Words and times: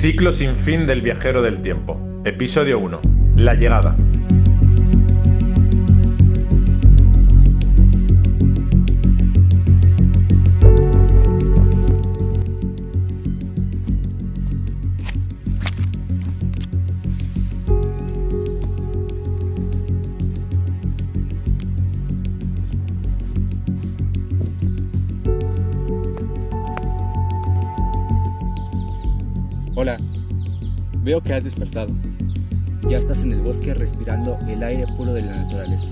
Ciclo 0.00 0.32
sin 0.32 0.56
fin 0.56 0.86
del 0.86 1.02
viajero 1.02 1.42
del 1.42 1.60
tiempo. 1.60 2.00
Episodio 2.24 2.78
1. 2.78 3.02
La 3.36 3.52
llegada. 3.52 3.94
Veo 31.10 31.20
que 31.20 31.34
has 31.34 31.42
despertado. 31.42 31.92
Ya 32.88 32.98
estás 32.98 33.24
en 33.24 33.32
el 33.32 33.40
bosque 33.40 33.74
respirando 33.74 34.38
el 34.46 34.62
aire 34.62 34.86
puro 34.96 35.12
de 35.12 35.22
la 35.22 35.42
naturaleza. 35.42 35.90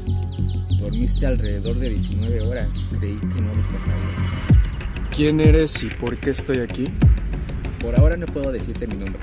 Dormiste 0.78 1.26
alrededor 1.26 1.76
de 1.80 1.90
19 1.90 2.40
horas, 2.42 2.88
creí 3.00 3.18
que 3.18 3.40
no 3.40 3.52
despertarías. 3.56 5.10
¿Quién 5.10 5.40
eres 5.40 5.82
y 5.82 5.88
por 5.88 6.16
qué 6.18 6.30
estoy 6.30 6.59
aquí? 6.60 6.84
Por 7.80 7.98
ahora 7.98 8.16
no 8.16 8.26
puedo 8.26 8.52
decirte 8.52 8.87
mi 8.87 8.95
nombre, 8.95 9.18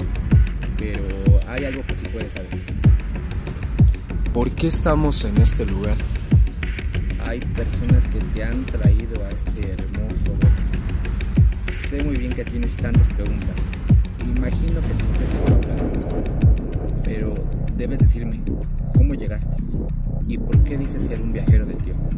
pero 0.77 1.07
hay 1.47 1.63
algo 1.63 1.81
que 1.85 1.95
sí 1.95 2.03
puedes 2.11 2.33
saber. 2.33 2.49
¿Por 4.33 4.51
qué 4.51 4.67
estamos 4.67 5.23
en 5.23 5.37
este 5.37 5.65
lugar? 5.65 5.95
Hay 7.25 7.39
personas 7.55 8.05
que 8.09 8.19
te 8.19 8.43
han 8.43 8.65
traído 8.65 9.23
a 9.23 9.29
este 9.29 9.71
hermoso 9.71 10.33
bosque. 10.41 11.87
Sé 11.87 12.03
muy 12.03 12.17
bien 12.17 12.33
que 12.33 12.43
tienes 12.43 12.75
tantas 12.75 13.07
preguntas. 13.13 13.55
Imagino 14.25 14.81
que 14.81 14.93
sientes 14.93 15.33
el 15.33 15.53
hablar. 15.53 16.23
Pero 17.03 17.35
debes 17.77 17.99
decirme, 17.99 18.41
¿cómo 18.95 19.13
llegaste? 19.13 19.55
¿Y 20.27 20.37
por 20.37 20.57
qué 20.63 20.77
dices 20.77 21.03
ser 21.03 21.21
un 21.21 21.31
viajero 21.33 21.65
del 21.65 21.77
tiempo? 21.77 22.09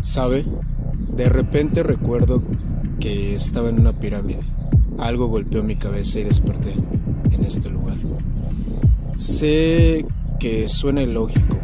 ¿Sabe? 0.00 0.44
De 1.16 1.28
repente 1.28 1.82
recuerdo 1.82 2.42
que 2.98 3.34
estaba 3.34 3.68
en 3.68 3.80
una 3.80 3.92
pirámide. 3.92 4.40
Algo 4.98 5.26
golpeó 5.26 5.62
mi 5.62 5.76
cabeza 5.76 6.20
y 6.20 6.24
desperté 6.24 6.72
en 7.30 7.44
este 7.44 7.68
lugar. 7.68 7.98
Sé 9.16 10.06
que 10.40 10.66
suena 10.68 11.02
ilógico, 11.02 11.56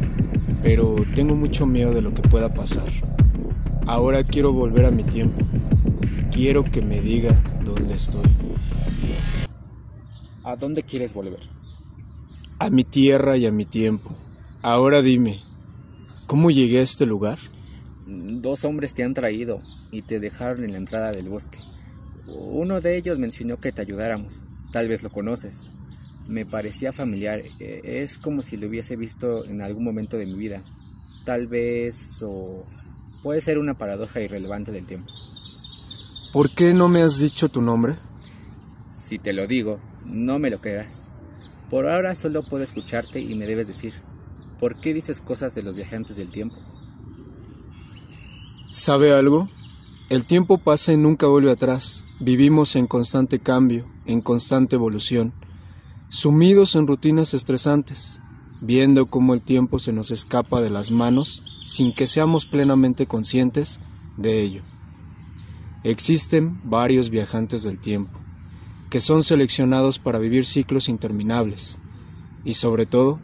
pero 0.63 0.97
tengo 1.15 1.35
mucho 1.35 1.67
miedo 1.67 1.93
de 1.93 2.03
lo 2.03 2.13
que 2.13 2.23
pueda 2.23 2.53
pasar. 2.53 2.85
Ahora 3.87 4.23
quiero 4.23 4.53
volver 4.53 4.85
a 4.85 4.91
mi 4.91 5.03
tiempo. 5.03 5.45
Quiero 6.33 6.65
que 6.65 6.83
me 6.83 7.01
diga 7.01 7.31
dónde 7.65 7.95
estoy. 7.95 8.23
¿A 10.45 10.57
dónde 10.57 10.83
quieres 10.83 11.13
volver? 11.13 11.41
A 12.59 12.71
mi 12.71 12.85
tierra 12.85 13.37
y 13.37 13.47
a 13.47 13.53
mi 13.53 13.65
tiempo. 13.65 14.11
Ahora 14.63 15.03
dime, 15.03 15.41
¿cómo 16.27 16.51
llegué 16.51 16.79
a 16.79 16.83
este 16.83 17.07
lugar? 17.07 17.39
Dos 18.07 18.65
hombres 18.65 18.95
te 18.95 19.03
han 19.03 19.15
traído 19.15 19.61
y 19.91 20.03
te 20.03 20.19
dejaron 20.21 20.65
en 20.65 20.73
la 20.73 20.79
entrada 20.79 21.13
del 21.13 21.29
bosque. 21.29 21.59
Uno 22.29 22.81
de 22.81 22.97
ellos 22.97 23.19
mencionó 23.19 23.57
que 23.57 23.73
te 23.73 23.83
ayudáramos. 23.83 24.43
Tal 24.73 24.89
vez 24.89 25.03
lo 25.03 25.11
conoces. 25.11 25.71
Me 26.27 26.45
parecía 26.45 26.93
familiar. 26.93 27.43
Eh, 27.59 27.81
Es 27.85 28.19
como 28.19 28.43
si 28.43 28.57
lo 28.57 28.69
hubiese 28.69 28.97
visto 28.97 29.45
en 29.45 29.61
algún 29.61 29.85
momento 29.85 30.17
de 30.17 30.27
mi 30.27 30.35
vida. 30.35 30.63
Tal 31.25 31.47
vez 31.47 32.23
o 32.23 32.65
puede 33.23 33.41
ser 33.41 33.59
una 33.59 33.77
paradoja 33.79 34.21
irrelevante 34.21 34.73
del 34.73 34.87
tiempo. 34.87 35.13
¿Por 36.33 36.51
qué 36.51 36.75
no 36.75 36.89
me 36.89 37.01
has 37.01 37.19
dicho 37.19 37.49
tu 37.49 37.63
nombre? 37.63 37.97
Si 38.91 39.19
te 39.19 39.33
lo 39.33 39.47
digo, 39.47 39.81
no 40.05 40.39
me 40.39 40.51
lo 40.51 40.61
creerás. 40.61 41.11
Por 41.71 41.89
ahora 41.89 42.15
solo 42.15 42.43
puedo 42.43 42.63
escucharte 42.63 43.21
y 43.21 43.35
me 43.35 43.47
debes 43.47 43.67
decir, 43.67 43.95
¿por 44.61 44.79
qué 44.79 44.93
dices 44.93 45.23
cosas 45.23 45.55
de 45.55 45.63
los 45.63 45.75
viajantes 45.75 46.17
del 46.17 46.31
tiempo? 46.31 46.57
¿Sabe 48.71 49.15
algo? 49.15 49.49
El 50.11 50.27
tiempo 50.27 50.59
pasa 50.59 50.93
y 50.93 50.99
nunca 50.99 51.27
vuelve 51.27 51.51
atrás. 51.51 52.05
Vivimos 52.21 52.77
en 52.77 52.87
constante 52.87 53.39
cambio, 53.39 53.87
en 54.05 54.21
constante 54.21 54.77
evolución, 54.77 55.33
sumidos 56.11 56.75
en 56.75 56.87
rutinas 56.87 57.33
estresantes, 57.33 58.21
viendo 58.61 59.07
cómo 59.07 59.33
el 59.33 59.41
tiempo 59.41 59.79
se 59.79 59.93
nos 59.95 60.11
escapa 60.11 60.61
de 60.61 60.69
las 60.69 60.91
manos 60.91 61.43
sin 61.67 61.95
que 61.95 62.07
seamos 62.07 62.45
plenamente 62.45 63.07
conscientes 63.07 63.81
de 64.19 64.43
ello. 64.43 64.63
Existen 65.89 66.61
varios 66.65 67.09
viajantes 67.09 67.63
del 67.63 67.79
tiempo, 67.79 68.21
que 68.91 69.01
son 69.01 69.25
seleccionados 69.25 69.99
para 69.99 70.19
vivir 70.19 70.45
ciclos 70.45 70.91
interminables, 70.91 71.79
y 72.45 72.53
sobre 72.53 72.85
todo, 72.85 73.21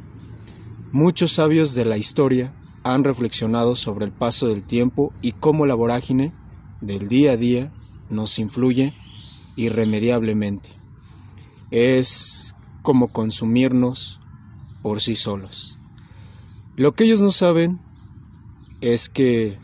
muchos 0.91 1.33
sabios 1.33 1.75
de 1.75 1.85
la 1.85 1.99
historia 1.99 2.55
han 2.83 3.05
reflexionado 3.05 3.77
sobre 3.77 4.07
el 4.07 4.13
paso 4.13 4.49
del 4.49 4.63
tiempo 4.63 5.13
y 5.21 5.33
cómo 5.33 5.67
la 5.67 5.75
vorágine 5.75 6.33
del 6.81 7.07
día 7.07 7.33
a 7.33 7.37
día 7.37 7.71
nos 8.09 8.39
influye 8.39 8.95
irremediablemente. 9.57 10.71
Es 11.71 12.55
como 12.81 13.09
consumirnos 13.09 14.21
por 14.81 15.03
sí 15.03 15.17
solos. 15.17 15.79
Lo 16.77 16.95
que 16.95 17.05
ellos 17.05 17.21
no 17.21 17.31
saben 17.31 17.79
es 18.81 19.11
que 19.11 19.59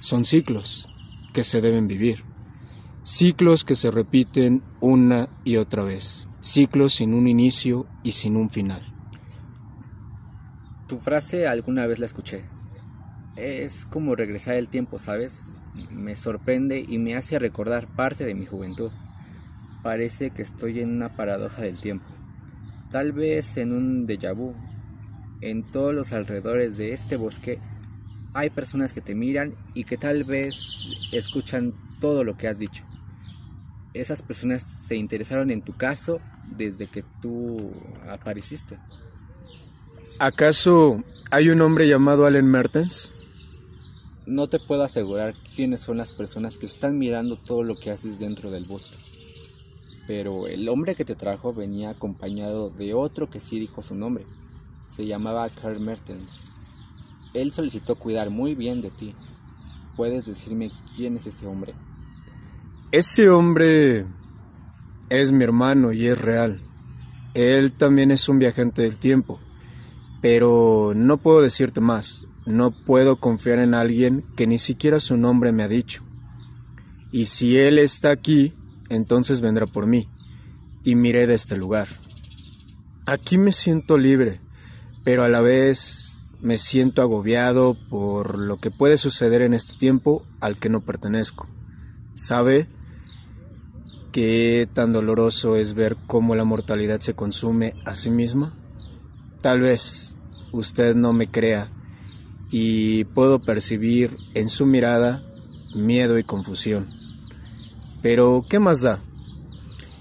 son 0.00 0.26
ciclos 0.26 0.86
que 1.32 1.44
se 1.44 1.62
deben 1.62 1.88
vivir. 1.88 2.30
Ciclos 3.04 3.64
que 3.64 3.74
se 3.74 3.90
repiten 3.90 4.62
una 4.80 5.28
y 5.42 5.56
otra 5.56 5.82
vez. 5.82 6.28
Ciclos 6.38 6.94
sin 6.94 7.14
un 7.14 7.26
inicio 7.26 7.84
y 8.04 8.12
sin 8.12 8.36
un 8.36 8.48
final. 8.48 8.94
Tu 10.86 10.98
frase 10.98 11.48
alguna 11.48 11.84
vez 11.88 11.98
la 11.98 12.06
escuché. 12.06 12.44
Es 13.34 13.86
como 13.86 14.14
regresar 14.14 14.54
el 14.54 14.68
tiempo, 14.68 15.00
¿sabes? 15.00 15.50
Me 15.90 16.14
sorprende 16.14 16.84
y 16.86 16.98
me 16.98 17.16
hace 17.16 17.40
recordar 17.40 17.88
parte 17.88 18.24
de 18.24 18.36
mi 18.36 18.46
juventud. 18.46 18.92
Parece 19.82 20.30
que 20.30 20.42
estoy 20.42 20.78
en 20.78 20.90
una 20.90 21.16
paradoja 21.16 21.62
del 21.62 21.80
tiempo. 21.80 22.06
Tal 22.88 23.10
vez 23.10 23.56
en 23.56 23.72
un 23.72 24.06
déjà 24.06 24.32
vu. 24.32 24.54
En 25.40 25.68
todos 25.68 25.92
los 25.92 26.12
alrededores 26.12 26.76
de 26.76 26.92
este 26.92 27.16
bosque 27.16 27.58
hay 28.32 28.50
personas 28.50 28.92
que 28.92 29.00
te 29.00 29.16
miran 29.16 29.56
y 29.74 29.82
que 29.82 29.96
tal 29.96 30.22
vez 30.22 30.86
escuchan 31.10 31.74
todo 31.98 32.22
lo 32.22 32.36
que 32.36 32.46
has 32.46 32.60
dicho. 32.60 32.84
Esas 33.94 34.22
personas 34.22 34.62
se 34.62 34.96
interesaron 34.96 35.50
en 35.50 35.62
tu 35.62 35.76
caso 35.76 36.20
desde 36.56 36.86
que 36.86 37.04
tú 37.20 37.58
apareciste. 38.08 38.78
¿Acaso 40.18 41.02
hay 41.30 41.50
un 41.50 41.60
hombre 41.60 41.88
llamado 41.88 42.26
Allen 42.26 42.46
Mertens? 42.46 43.12
No 44.24 44.46
te 44.46 44.60
puedo 44.60 44.84
asegurar 44.84 45.34
quiénes 45.54 45.80
son 45.80 45.96
las 45.96 46.12
personas 46.12 46.56
que 46.56 46.66
están 46.66 46.98
mirando 46.98 47.36
todo 47.36 47.62
lo 47.62 47.76
que 47.76 47.90
haces 47.90 48.18
dentro 48.18 48.50
del 48.50 48.64
bosque. 48.64 48.96
Pero 50.06 50.46
el 50.46 50.68
hombre 50.68 50.94
que 50.94 51.04
te 51.04 51.14
trajo 51.14 51.52
venía 51.52 51.90
acompañado 51.90 52.70
de 52.70 52.94
otro 52.94 53.28
que 53.30 53.40
sí 53.40 53.58
dijo 53.58 53.82
su 53.82 53.94
nombre. 53.94 54.24
Se 54.82 55.06
llamaba 55.06 55.48
Carl 55.48 55.80
Mertens. 55.80 56.40
Él 57.34 57.50
solicitó 57.50 57.96
cuidar 57.96 58.30
muy 58.30 58.54
bien 58.54 58.80
de 58.80 58.90
ti. 58.90 59.14
¿Puedes 59.96 60.26
decirme 60.26 60.70
quién 60.96 61.16
es 61.16 61.26
ese 61.26 61.46
hombre? 61.46 61.74
Ese 62.92 63.30
hombre 63.30 64.04
es 65.08 65.32
mi 65.32 65.44
hermano 65.44 65.94
y 65.94 66.08
es 66.08 66.20
real. 66.20 66.60
Él 67.32 67.72
también 67.72 68.10
es 68.10 68.28
un 68.28 68.38
viajante 68.38 68.82
del 68.82 68.98
tiempo. 68.98 69.40
Pero 70.20 70.92
no 70.94 71.16
puedo 71.16 71.40
decirte 71.40 71.80
más. 71.80 72.26
No 72.44 72.70
puedo 72.70 73.16
confiar 73.16 73.60
en 73.60 73.72
alguien 73.72 74.26
que 74.36 74.46
ni 74.46 74.58
siquiera 74.58 75.00
su 75.00 75.16
nombre 75.16 75.52
me 75.52 75.62
ha 75.62 75.68
dicho. 75.68 76.02
Y 77.10 77.24
si 77.24 77.56
él 77.56 77.78
está 77.78 78.10
aquí, 78.10 78.52
entonces 78.90 79.40
vendrá 79.40 79.64
por 79.64 79.86
mí 79.86 80.10
y 80.84 80.94
miré 80.94 81.26
de 81.26 81.34
este 81.34 81.56
lugar. 81.56 81.88
Aquí 83.06 83.38
me 83.38 83.52
siento 83.52 83.96
libre, 83.96 84.42
pero 85.02 85.24
a 85.24 85.30
la 85.30 85.40
vez 85.40 86.28
me 86.42 86.58
siento 86.58 87.00
agobiado 87.00 87.74
por 87.88 88.38
lo 88.38 88.58
que 88.58 88.70
puede 88.70 88.98
suceder 88.98 89.40
en 89.40 89.54
este 89.54 89.78
tiempo 89.78 90.26
al 90.40 90.58
que 90.58 90.68
no 90.68 90.82
pertenezco. 90.82 91.48
¿Sabe 92.12 92.68
qué 94.12 94.68
tan 94.72 94.92
doloroso 94.92 95.56
es 95.56 95.74
ver 95.74 95.96
cómo 96.06 96.36
la 96.36 96.44
mortalidad 96.44 97.00
se 97.00 97.14
consume 97.14 97.74
a 97.84 97.94
sí 97.94 98.10
misma? 98.10 98.54
Tal 99.40 99.60
vez 99.60 100.16
usted 100.52 100.94
no 100.94 101.12
me 101.12 101.28
crea 101.30 101.72
y 102.50 103.04
puedo 103.04 103.40
percibir 103.40 104.14
en 104.34 104.50
su 104.50 104.66
mirada 104.66 105.24
miedo 105.74 106.18
y 106.18 106.24
confusión. 106.24 106.86
Pero, 108.02 108.44
¿qué 108.48 108.58
más 108.58 108.82
da? 108.82 109.00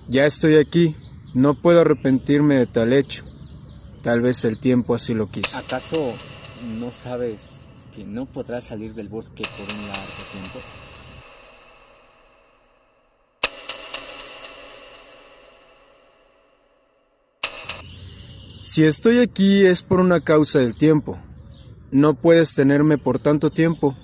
Ya 0.08 0.26
estoy 0.26 0.58
aquí, 0.58 0.96
no 1.34 1.54
puedo 1.54 1.82
arrepentirme 1.82 2.56
de 2.56 2.68
tal 2.68 2.94
hecho. 2.94 3.24
Tal 4.04 4.22
vez 4.22 4.44
el 4.44 4.58
tiempo 4.58 4.96
así 4.96 5.14
lo 5.14 5.28
quiso. 5.28 5.58
¿Acaso 5.58 6.14
no 6.80 6.92
sabes 6.92 7.68
que 7.96 8.04
no 8.04 8.26
podrás 8.26 8.66
salir 8.66 8.94
del 8.94 9.08
bosque 9.08 9.44
por 9.58 9.74
un 9.74 9.88
largo 9.88 10.24
tiempo? 10.32 10.60
Si 18.72 18.86
estoy 18.86 19.20
aquí 19.20 19.66
es 19.66 19.84
por 19.84 20.00
una 20.00 20.22
causa 20.22 20.60
del 20.60 20.78
tiempo. 20.78 21.20
No 21.92 22.14
puedes 22.14 22.56
tenerme 22.56 22.98
por 22.98 23.20
tanto 23.20 23.50
tiempo. 23.50 23.98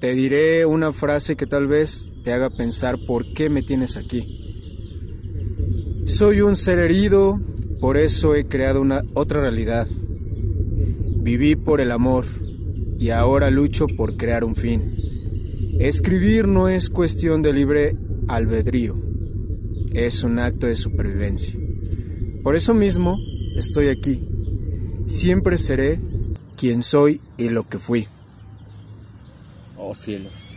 Te 0.00 0.14
diré 0.14 0.66
una 0.66 0.92
frase 0.92 1.36
que 1.36 1.46
tal 1.46 1.68
vez 1.68 2.10
te 2.24 2.32
haga 2.32 2.50
pensar 2.50 2.96
por 3.06 3.32
qué 3.34 3.48
me 3.48 3.62
tienes 3.62 3.96
aquí. 3.96 4.82
Soy 6.06 6.40
un 6.40 6.56
ser 6.56 6.80
herido, 6.80 7.40
por 7.80 7.96
eso 7.96 8.34
he 8.34 8.48
creado 8.48 8.80
una 8.80 9.04
otra 9.14 9.42
realidad. 9.42 9.86
Viví 11.22 11.54
por 11.54 11.80
el 11.80 11.92
amor 11.92 12.26
y 12.98 13.10
ahora 13.10 13.48
lucho 13.48 13.86
por 13.86 14.16
crear 14.16 14.42
un 14.42 14.56
fin. 14.56 14.92
Escribir 15.78 16.48
no 16.48 16.68
es 16.68 16.90
cuestión 16.90 17.42
de 17.42 17.52
libre 17.52 17.96
albedrío, 18.26 19.00
es 19.92 20.24
un 20.24 20.40
acto 20.40 20.66
de 20.66 20.74
supervivencia. 20.74 21.56
Por 22.42 22.56
eso 22.56 22.74
mismo 22.74 23.18
estoy 23.56 23.88
aquí. 23.88 24.26
Siempre 25.06 25.58
seré 25.58 26.00
quien 26.56 26.82
soy 26.82 27.20
y 27.36 27.48
lo 27.48 27.68
que 27.68 27.78
fui. 27.78 28.08
Oh 29.76 29.94
cielos, 29.94 30.54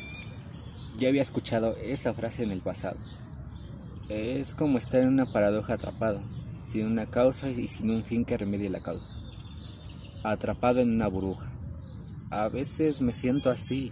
ya 0.98 1.10
había 1.10 1.22
escuchado 1.22 1.76
esa 1.78 2.14
frase 2.14 2.44
en 2.44 2.52
el 2.52 2.62
pasado. 2.62 2.98
Es 4.10 4.56
como 4.56 4.78
estar 4.78 5.02
en 5.02 5.10
una 5.10 5.32
paradoja 5.32 5.76
atrapado, 5.76 6.22
sin 6.68 6.86
una 6.86 7.06
causa 7.06 7.50
y 7.50 7.68
sin 7.68 7.92
un 7.92 8.04
fin 8.04 8.26
que 8.26 8.38
remedie 8.38 8.70
la 8.70 8.82
causa. 8.82 9.14
Atrapado 10.24 10.82
en 10.82 10.92
una 10.92 11.08
burbuja. 11.08 11.52
A 12.30 12.50
veces 12.50 13.02
me 13.02 13.14
siento 13.14 13.50
así, 13.50 13.92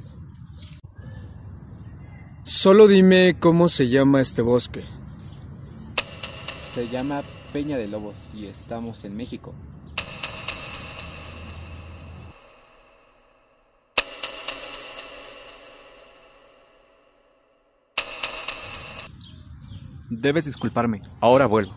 Solo 2.50 2.88
dime 2.88 3.36
cómo 3.40 3.70
se 3.70 3.90
llama 3.90 4.22
este 4.22 4.42
bosque. 4.42 4.84
Se 6.74 6.90
llama 6.90 7.22
Peña 7.52 7.78
de 7.78 7.88
Lobos 7.88 8.34
y 8.36 8.46
estamos 8.46 9.04
en 9.06 9.16
México. 9.16 9.56
Debes 20.12 20.46
disculparme, 20.46 21.02
ahora 21.22 21.48
vuelvo. 21.48 21.74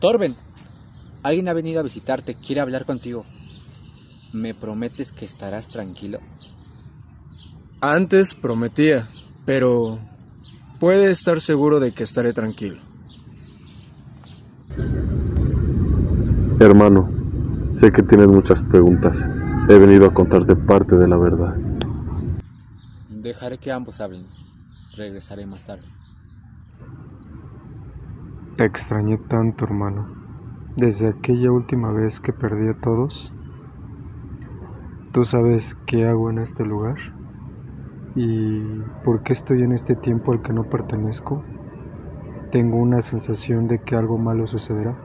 Torben, 0.00 0.36
alguien 1.28 1.48
ha 1.48 1.52
venido 1.52 1.80
a 1.80 1.82
visitarte, 1.82 2.34
quiere 2.34 2.60
hablar 2.60 2.86
contigo. 2.86 3.24
¿Me 4.32 4.54
prometes 4.54 5.12
que 5.12 5.24
estarás 5.24 5.68
tranquilo? 5.68 6.20
Antes 7.80 8.34
prometía, 8.34 9.08
pero 9.44 9.98
puede 10.80 11.10
estar 11.10 11.40
seguro 11.40 11.80
de 11.80 11.92
que 11.92 12.02
estaré 12.02 12.32
tranquilo. 12.32 12.80
Hermano, 16.60 17.08
sé 17.72 17.92
que 17.92 18.02
tienes 18.02 18.28
muchas 18.28 18.62
preguntas. 18.62 19.28
He 19.68 19.78
venido 19.78 20.06
a 20.06 20.14
contarte 20.14 20.56
parte 20.56 20.96
de 20.96 21.08
la 21.08 21.18
verdad. 21.18 21.54
Dejaré 23.10 23.58
que 23.58 23.70
ambos 23.70 24.00
hablen. 24.00 24.24
Regresaré 24.96 25.46
más 25.46 25.66
tarde. 25.66 25.84
Te 28.56 28.64
extrañé 28.64 29.18
tanto, 29.28 29.66
hermano. 29.66 30.17
Desde 30.78 31.08
aquella 31.08 31.50
última 31.50 31.90
vez 31.90 32.20
que 32.20 32.32
perdí 32.32 32.68
a 32.68 32.74
todos. 32.74 33.34
¿Tú 35.10 35.24
sabes 35.24 35.74
qué 35.88 36.06
hago 36.06 36.30
en 36.30 36.38
este 36.38 36.64
lugar? 36.64 36.94
¿Y 38.14 38.60
por 39.04 39.24
qué 39.24 39.32
estoy 39.32 39.64
en 39.64 39.72
este 39.72 39.96
tiempo 39.96 40.30
al 40.30 40.40
que 40.40 40.52
no 40.52 40.62
pertenezco? 40.70 41.42
Tengo 42.52 42.76
una 42.76 43.02
sensación 43.02 43.66
de 43.66 43.82
que 43.82 43.96
algo 43.96 44.18
malo 44.18 44.46
sucederá. 44.46 44.96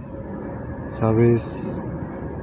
Sabes 0.89 1.81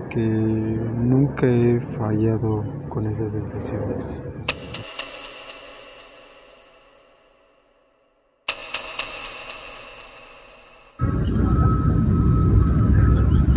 que 0.08 0.18
nunca 0.18 1.46
he 1.46 1.78
fallado 1.98 2.64
con 2.88 3.06
esas 3.06 3.32
sensaciones. 3.32 4.29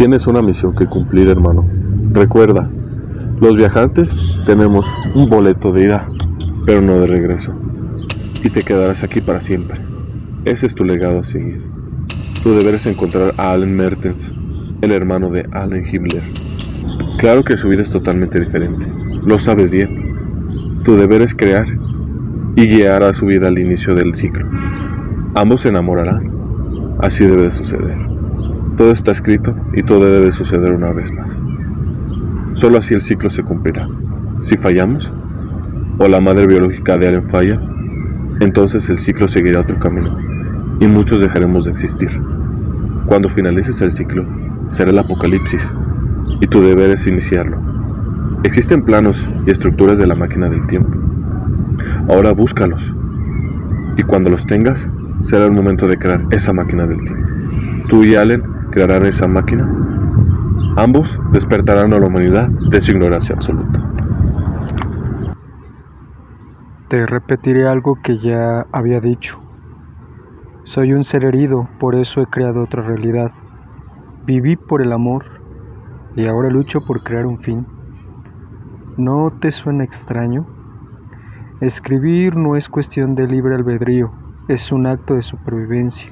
Tienes 0.03 0.27
una 0.27 0.41
misión 0.41 0.75
que 0.75 0.85
cumplir, 0.85 1.29
hermano. 1.29 1.65
Recuerda, 2.11 2.69
los 3.39 3.55
viajantes 3.55 4.13
tenemos 4.45 4.85
un 5.15 5.29
boleto 5.29 5.71
de 5.71 5.83
ida, 5.83 6.09
pero 6.65 6.81
no 6.81 6.99
de 6.99 7.07
regreso. 7.07 7.53
Y 8.43 8.49
te 8.49 8.63
quedarás 8.63 9.05
aquí 9.05 9.21
para 9.21 9.39
siempre. 9.39 9.79
Ese 10.43 10.65
es 10.65 10.75
tu 10.75 10.83
legado 10.83 11.19
a 11.19 11.23
seguir. 11.23 11.63
Tu 12.43 12.53
deber 12.53 12.75
es 12.75 12.85
encontrar 12.85 13.33
a 13.37 13.53
Allen 13.53 13.77
Mertens, 13.77 14.33
el 14.81 14.91
hermano 14.91 15.29
de 15.29 15.47
Allen 15.53 15.85
Himmler. 15.87 16.23
Claro 17.17 17.45
que 17.45 17.55
su 17.55 17.69
vida 17.69 17.81
es 17.81 17.89
totalmente 17.89 18.41
diferente. 18.41 18.85
Lo 19.25 19.39
sabes 19.39 19.71
bien. 19.71 20.81
Tu 20.83 20.97
deber 20.97 21.21
es 21.21 21.33
crear 21.33 21.67
y 22.57 22.67
guiar 22.67 23.05
a 23.05 23.13
su 23.13 23.25
vida 23.25 23.47
al 23.47 23.57
inicio 23.57 23.95
del 23.95 24.13
ciclo. 24.15 24.45
Ambos 25.33 25.61
se 25.61 25.69
enamorarán. 25.69 26.29
Así 26.99 27.23
debe 27.23 27.43
de 27.43 27.51
suceder. 27.51 28.12
Todo 28.77 28.91
está 28.91 29.11
escrito 29.11 29.55
y 29.73 29.83
todo 29.83 30.11
debe 30.11 30.31
suceder 30.31 30.73
una 30.73 30.91
vez 30.91 31.11
más. 31.11 31.39
Solo 32.53 32.79
así 32.79 32.93
el 32.93 33.01
ciclo 33.01 33.29
se 33.29 33.43
cumplirá. 33.43 33.87
Si 34.39 34.57
fallamos, 34.57 35.11
o 35.99 36.07
la 36.07 36.19
madre 36.19 36.47
biológica 36.47 36.97
de 36.97 37.07
Allen 37.07 37.29
falla, 37.29 37.61
entonces 38.39 38.89
el 38.89 38.97
ciclo 38.97 39.27
seguirá 39.27 39.59
otro 39.59 39.77
camino 39.79 40.17
y 40.79 40.87
muchos 40.87 41.21
dejaremos 41.21 41.65
de 41.65 41.71
existir. 41.71 42.09
Cuando 43.05 43.29
finalices 43.29 43.79
el 43.81 43.91
ciclo, 43.91 44.25
será 44.69 44.89
el 44.89 44.97
apocalipsis 44.97 45.71
y 46.41 46.47
tu 46.47 46.61
deber 46.61 46.89
es 46.89 47.05
iniciarlo. 47.05 47.57
Existen 48.43 48.83
planos 48.83 49.27
y 49.45 49.51
estructuras 49.51 49.99
de 49.99 50.07
la 50.07 50.15
máquina 50.15 50.49
del 50.49 50.65
tiempo. 50.67 50.97
Ahora 52.09 52.33
búscalos 52.33 52.93
y 53.97 54.03
cuando 54.03 54.29
los 54.29 54.45
tengas, 54.45 54.89
será 55.21 55.45
el 55.45 55.51
momento 55.51 55.87
de 55.87 55.97
crear 55.97 56.25
esa 56.31 56.53
máquina 56.53 56.87
del 56.87 57.03
tiempo. 57.03 57.27
Tú 57.87 58.03
y 58.03 58.15
Allen 58.15 58.52
crearán 58.73 59.05
esa 59.05 59.27
máquina. 59.27 59.69
Ambos 60.77 61.19
despertarán 61.31 61.93
a 61.93 61.99
la 61.99 62.07
humanidad 62.07 62.49
de 62.49 62.81
su 62.81 62.91
ignorancia 62.91 63.35
absoluta. 63.35 63.79
Te 66.87 67.05
repetiré 67.05 67.67
algo 67.67 67.99
que 68.01 68.17
ya 68.17 68.65
había 68.71 68.99
dicho. 68.99 69.39
Soy 70.63 70.93
un 70.93 71.03
ser 71.03 71.23
herido, 71.23 71.69
por 71.79 71.93
eso 71.93 72.21
he 72.21 72.25
creado 72.25 72.63
otra 72.63 72.81
realidad. 72.81 73.31
Viví 74.25 74.55
por 74.55 74.81
el 74.81 74.91
amor 74.91 75.25
y 76.15 76.25
ahora 76.25 76.49
lucho 76.49 76.83
por 76.83 77.03
crear 77.03 77.27
un 77.27 77.39
fin. 77.39 77.67
¿No 78.97 79.31
te 79.39 79.51
suena 79.51 79.83
extraño? 79.83 80.47
Escribir 81.61 82.35
no 82.35 82.55
es 82.55 82.69
cuestión 82.69 83.13
de 83.13 83.27
libre 83.27 83.53
albedrío, 83.53 84.11
es 84.47 84.71
un 84.71 84.87
acto 84.87 85.13
de 85.13 85.21
supervivencia. 85.21 86.11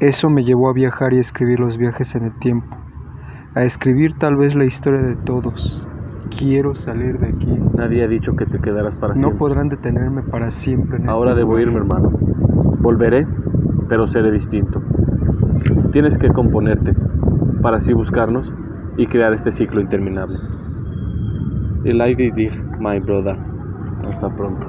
Eso 0.00 0.30
me 0.30 0.44
llevó 0.44 0.68
a 0.68 0.72
viajar 0.72 1.12
y 1.12 1.18
a 1.18 1.20
escribir 1.20 1.60
los 1.60 1.76
viajes 1.76 2.14
en 2.14 2.24
el 2.24 2.32
tiempo, 2.38 2.74
a 3.54 3.64
escribir 3.64 4.14
tal 4.18 4.36
vez 4.36 4.54
la 4.54 4.64
historia 4.64 5.00
de 5.02 5.16
todos. 5.16 5.86
Quiero 6.38 6.74
salir 6.74 7.18
de 7.18 7.28
aquí. 7.28 7.58
Nadie 7.74 8.04
ha 8.04 8.08
dicho 8.08 8.34
que 8.34 8.46
te 8.46 8.58
quedarás 8.60 8.96
para 8.96 9.12
No 9.14 9.20
siempre. 9.20 9.38
podrán 9.38 9.68
detenerme 9.68 10.22
para 10.22 10.50
siempre. 10.50 10.98
En 10.98 11.08
Ahora 11.08 11.30
este 11.32 11.40
debo 11.40 11.52
lugar. 11.58 11.66
irme, 11.68 11.78
hermano. 11.80 12.10
Volveré, 12.80 13.26
pero 13.88 14.06
seré 14.06 14.30
distinto. 14.30 14.80
Tienes 15.92 16.16
que 16.16 16.28
componerte 16.28 16.94
para 17.60 17.76
así 17.76 17.92
buscarnos 17.92 18.54
y 18.96 19.06
crear 19.06 19.34
este 19.34 19.50
ciclo 19.50 19.80
interminable. 19.80 20.38
Like 21.84 22.24
it 22.24 22.34
did, 22.34 22.52
my 22.78 23.00
brother. 23.00 23.36
Hasta 24.06 24.34
pronto. 24.34 24.66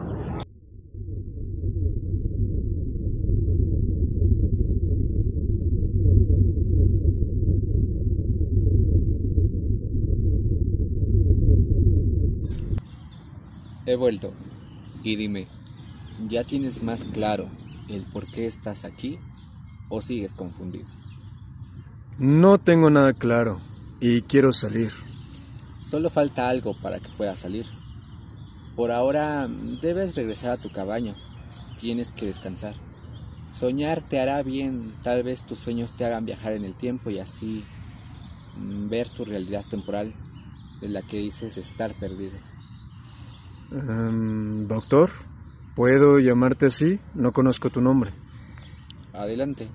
He 13.91 13.95
vuelto. 13.98 14.31
Y 15.03 15.17
dime, 15.17 15.48
¿ya 16.29 16.45
tienes 16.45 16.81
más 16.81 17.03
claro 17.03 17.50
el 17.89 18.03
por 18.03 18.25
qué 18.31 18.48
estás 18.48 18.86
aquí 18.86 19.19
o 19.89 20.01
sigues 20.01 20.33
confundido? 20.33 20.88
No 22.17 22.57
tengo 22.57 22.89
nada 22.89 23.12
claro 23.12 23.60
y 24.00 24.21
quiero 24.21 24.53
salir. 24.53 24.91
Solo 25.77 26.10
falta 26.10 26.48
algo 26.48 26.74
para 26.74 27.01
que 27.01 27.10
puedas 27.17 27.39
salir. 27.39 27.65
Por 28.77 28.93
ahora 28.93 29.50
debes 29.81 30.15
regresar 30.15 30.51
a 30.51 30.62
tu 30.62 30.71
cabaña. 30.71 31.17
Tienes 31.81 32.13
que 32.13 32.27
descansar. 32.27 32.75
Soñar 33.53 34.07
te 34.07 34.21
hará 34.21 34.41
bien. 34.41 34.93
Tal 35.03 35.24
vez 35.24 35.43
tus 35.43 35.60
sueños 35.60 35.98
te 35.98 36.05
hagan 36.05 36.25
viajar 36.25 36.53
en 36.53 36.63
el 36.63 36.75
tiempo 36.75 37.10
y 37.10 37.19
así 37.19 37.65
mm, 38.55 38.88
ver 38.88 39.10
tu 39.10 39.25
realidad 39.25 39.65
temporal 39.69 40.13
de 40.79 40.88
la 40.88 41.01
que 41.01 41.17
dices 41.17 41.57
estar 41.57 41.93
perdido. 41.95 42.39
Em, 43.71 44.67
doctor, 44.67 45.09
¿puedo 45.75 46.19
llamarte 46.19 46.65
así? 46.65 46.99
No 47.13 47.31
conozco 47.31 47.69
tu 47.69 47.79
nombre. 47.79 48.11
Adelante, 49.13 49.69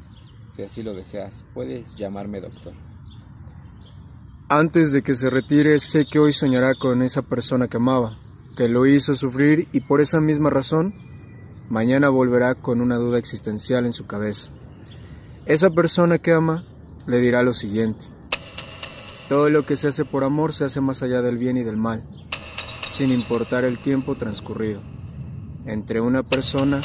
si 0.55 0.63
así 0.63 0.83
lo 0.83 0.95
deseas, 0.95 1.45
puedes 1.55 1.97
llamarme 1.97 2.41
doctor. 2.41 2.75
Antes 4.49 4.93
de 4.93 5.03
que 5.03 5.15
se 5.15 5.31
retire, 5.31 5.81
sé 5.81 6.05
que 6.05 6.19
hoy 6.19 6.33
soñará 6.33 6.75
con 6.75 7.03
esa 7.03 7.23
persona 7.23 7.69
que 7.69 7.79
amaba, 7.79 8.19
que 8.57 8.69
lo 8.69 8.87
hizo 8.87 9.15
sufrir 9.15 9.67
y 9.73 9.81
por 9.81 10.01
esa 10.01 10.21
misma 10.21 10.51
razón, 10.51 10.95
mañana 11.71 12.11
volverá 12.11 12.55
con 12.55 12.81
una 12.81 12.97
duda 12.97 13.19
existencial 13.19 13.87
en 13.87 13.93
su 13.93 14.07
cabeza. 14.07 14.53
Esa 15.47 15.71
persona 15.71 16.19
que 16.19 16.33
ama 16.33 16.65
le 17.07 17.19
dirá 17.19 17.43
lo 17.43 17.55
siguiente. 17.55 18.05
Todo 19.29 19.49
lo 19.49 19.65
que 19.65 19.77
se 19.77 19.89
hace 19.89 20.05
por 20.05 20.23
amor 20.23 20.53
se 20.53 20.65
hace 20.65 20.81
más 20.81 21.03
allá 21.03 21.23
del 21.23 21.39
bien 21.39 21.57
y 21.57 21.65
del 21.65 21.77
mal, 21.77 22.07
sin 22.89 23.11
importar 23.11 23.65
el 23.65 23.79
tiempo 23.79 24.17
transcurrido 24.17 24.81
entre 25.67 26.01
una 26.01 26.23
persona 26.23 26.81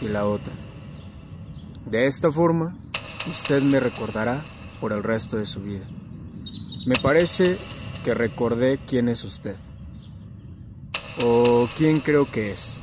y 0.00 0.08
la 0.08 0.26
otra. 0.26 0.52
De 1.86 2.06
esta 2.06 2.30
forma, 2.30 2.76
usted 3.30 3.62
me 3.62 3.80
recordará 3.80 4.42
por 4.80 4.92
el 4.92 5.02
resto 5.02 5.36
de 5.36 5.46
su 5.46 5.62
vida. 5.62 5.86
Me 6.86 6.96
parece 6.96 7.56
que 8.04 8.14
recordé 8.14 8.78
quién 8.86 9.08
es 9.08 9.24
usted. 9.24 9.56
O 11.24 11.68
quién 11.76 12.00
creo 12.00 12.30
que 12.30 12.52
es. 12.52 12.82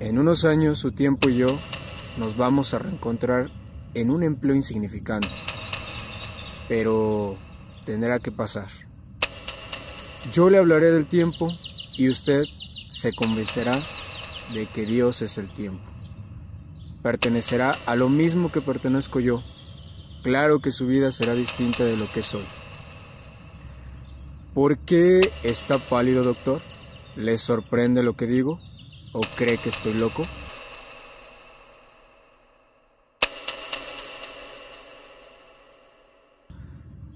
En 0.00 0.18
unos 0.18 0.44
años 0.44 0.78
su 0.78 0.92
tiempo 0.92 1.28
y 1.28 1.36
yo 1.36 1.58
nos 2.18 2.36
vamos 2.36 2.74
a 2.74 2.78
reencontrar 2.78 3.50
en 3.94 4.10
un 4.10 4.22
empleo 4.22 4.54
insignificante. 4.54 5.28
Pero 6.68 7.36
tendrá 7.84 8.18
que 8.18 8.32
pasar. 8.32 8.66
Yo 10.32 10.50
le 10.50 10.58
hablaré 10.58 10.90
del 10.90 11.06
tiempo 11.06 11.48
y 11.96 12.08
usted 12.08 12.44
se 12.88 13.12
convencerá 13.12 13.74
de 14.52 14.66
que 14.66 14.86
Dios 14.86 15.22
es 15.22 15.38
el 15.38 15.48
tiempo. 15.48 15.84
Pertenecerá 17.02 17.76
a 17.86 17.96
lo 17.96 18.08
mismo 18.08 18.50
que 18.50 18.60
pertenezco 18.60 19.20
yo. 19.20 19.42
Claro 20.22 20.60
que 20.60 20.72
su 20.72 20.86
vida 20.86 21.10
será 21.12 21.34
distinta 21.34 21.84
de 21.84 21.96
lo 21.96 22.10
que 22.10 22.22
soy. 22.22 22.44
¿Por 24.54 24.78
qué 24.78 25.20
está 25.42 25.78
pálido, 25.78 26.24
doctor? 26.24 26.60
¿Le 27.14 27.38
sorprende 27.38 28.02
lo 28.02 28.16
que 28.16 28.26
digo? 28.26 28.58
¿O 29.12 29.20
cree 29.36 29.58
que 29.58 29.68
estoy 29.68 29.94
loco? 29.94 30.26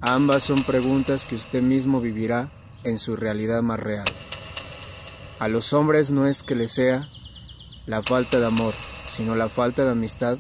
Ambas 0.01 0.43
son 0.43 0.63
preguntas 0.63 1.25
que 1.25 1.35
usted 1.35 1.63
mismo 1.63 2.01
vivirá 2.01 2.51
en 2.85 2.99
su 2.99 3.17
realidad 3.17 3.63
más 3.63 3.81
real. 3.81 4.07
A 5.41 5.49
los 5.49 5.73
hombres 5.73 6.11
no 6.11 6.27
es 6.27 6.43
que 6.43 6.55
les 6.55 6.71
sea 6.71 7.09
la 7.87 8.03
falta 8.03 8.39
de 8.39 8.45
amor, 8.45 8.75
sino 9.07 9.35
la 9.35 9.49
falta 9.49 9.87
de 9.87 9.93
amistad 9.93 10.37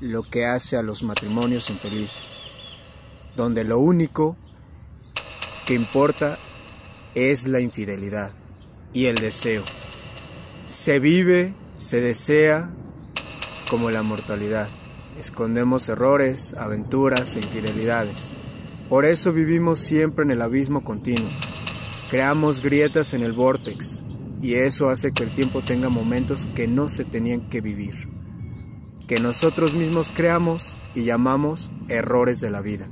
lo 0.00 0.24
que 0.24 0.44
hace 0.44 0.76
a 0.76 0.82
los 0.82 1.04
matrimonios 1.04 1.70
infelices, 1.70 2.46
donde 3.36 3.62
lo 3.62 3.78
único 3.78 4.36
que 5.66 5.74
importa 5.74 6.36
es 7.14 7.46
la 7.46 7.60
infidelidad 7.60 8.32
y 8.92 9.06
el 9.06 9.18
deseo. 9.18 9.62
Se 10.66 10.98
vive, 10.98 11.54
se 11.78 12.00
desea 12.00 12.70
como 13.70 13.92
la 13.92 14.02
mortalidad. 14.02 14.68
Escondemos 15.16 15.88
errores, 15.88 16.54
aventuras 16.54 17.36
e 17.36 17.38
infidelidades. 17.38 18.32
Por 18.88 19.04
eso 19.04 19.32
vivimos 19.32 19.78
siempre 19.78 20.24
en 20.24 20.32
el 20.32 20.42
abismo 20.42 20.82
continuo. 20.82 21.30
Creamos 22.10 22.62
grietas 22.62 23.14
en 23.14 23.22
el 23.22 23.30
vórtex 23.30 24.02
y 24.42 24.54
eso 24.54 24.88
hace 24.88 25.12
que 25.12 25.24
el 25.24 25.30
tiempo 25.30 25.60
tenga 25.60 25.88
momentos 25.88 26.46
que 26.54 26.66
no 26.66 26.88
se 26.88 27.04
tenían 27.04 27.48
que 27.50 27.60
vivir, 27.60 28.08
que 29.06 29.18
nosotros 29.18 29.74
mismos 29.74 30.10
creamos 30.14 30.76
y 30.94 31.04
llamamos 31.04 31.70
errores 31.88 32.40
de 32.40 32.50
la 32.50 32.60
vida. 32.60 32.88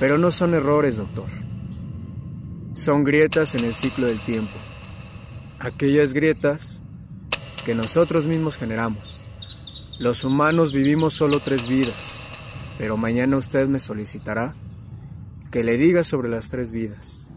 Pero 0.00 0.18
no 0.18 0.30
son 0.30 0.54
errores, 0.54 0.96
doctor. 0.96 1.28
Son 2.74 3.04
grietas 3.04 3.54
en 3.54 3.64
el 3.64 3.74
ciclo 3.74 4.06
del 4.06 4.20
tiempo. 4.20 4.52
Aquellas 5.58 6.12
grietas 6.12 6.82
que 7.64 7.74
nosotros 7.74 8.26
mismos 8.26 8.56
generamos. 8.56 9.22
Los 9.98 10.24
humanos 10.24 10.72
vivimos 10.72 11.14
solo 11.14 11.40
tres 11.40 11.66
vidas, 11.66 12.20
pero 12.78 12.98
mañana 12.98 13.38
usted 13.38 13.66
me 13.66 13.78
solicitará 13.78 14.54
que 15.50 15.64
le 15.64 15.78
diga 15.78 16.04
sobre 16.04 16.28
las 16.28 16.50
tres 16.50 16.70
vidas. 16.70 17.28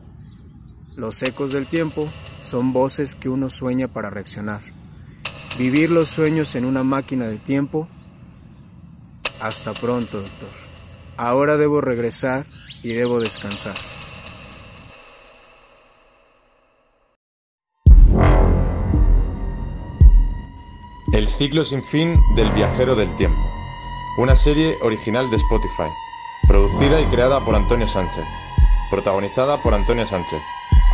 Los 0.96 1.24
ecos 1.24 1.54
del 1.54 1.66
tiempo 1.66 2.10
son 2.50 2.74
voces 2.74 3.14
que 3.14 3.30
uno 3.30 3.48
sueña 3.48 3.88
para 3.88 4.10
reaccionar. 4.10 4.62
Vivir 5.60 5.92
los 5.92 6.08
sueños 6.10 6.56
en 6.56 6.66
una 6.66 6.84
máquina 6.84 7.28
del 7.28 7.40
tiempo. 7.40 7.88
Hasta 9.40 9.74
pronto, 9.74 10.22
doctor. 10.22 10.50
Ahora 11.16 11.58
debo 11.58 11.80
regresar 11.80 12.48
y 12.82 12.94
debo 12.94 13.20
descansar. 13.20 13.76
El 21.14 21.28
ciclo 21.28 21.64
sin 21.64 21.84
fin 21.84 22.16
del 22.36 22.52
viajero 22.54 22.96
del 22.96 23.16
tiempo. 23.16 23.42
Una 24.18 24.36
serie 24.36 24.76
original 24.82 25.30
de 25.30 25.36
Spotify. 25.36 25.90
Producida 26.48 27.00
y 27.00 27.06
creada 27.06 27.46
por 27.46 27.56
Antonio 27.56 27.88
Sánchez. 27.88 28.26
Protagonizada 28.90 29.62
por 29.62 29.76
Antonio 29.76 30.06
Sánchez, 30.08 30.42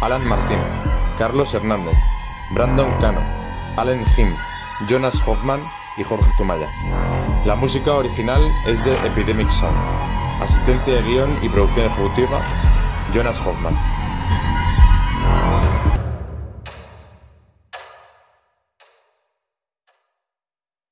Alan 0.01 0.27
Martínez, 0.27 0.94
Carlos 1.17 1.53
Hernández, 1.53 1.97
Brandon 2.51 2.91
Cano, 2.99 3.21
Allen 3.77 4.05
Jim, 4.07 4.35
Jonas 4.87 5.15
Hoffman 5.25 5.61
y 5.97 6.03
Jorge 6.03 6.29
Zumaya. 6.37 6.67
La 7.45 7.55
música 7.55 7.93
original 7.93 8.41
es 8.67 8.83
de 8.83 8.93
Epidemic 9.07 9.49
Sound. 9.49 9.77
Asistencia 10.41 10.95
de 10.95 11.01
guion 11.03 11.37
y 11.41 11.47
producción 11.47 11.85
ejecutiva, 11.85 12.41
Jonas 13.13 13.39
Hoffman. 13.39 13.77